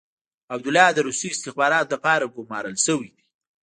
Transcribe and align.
عبدالله 0.53 0.87
د 0.93 0.97
روسي 1.07 1.27
استخباراتو 1.33 1.91
لپاره 1.95 2.31
ګمارل 2.35 2.75
شوی 2.85 3.09
دی. 3.15 3.21